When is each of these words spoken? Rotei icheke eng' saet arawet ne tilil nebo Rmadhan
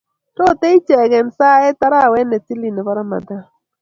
Rotei 0.39 0.77
icheke 0.79 1.17
eng' 1.21 1.35
saet 1.37 1.79
arawet 1.87 2.25
ne 2.27 2.37
tilil 2.45 2.73
nebo 2.75 2.91
Rmadhan 2.99 3.43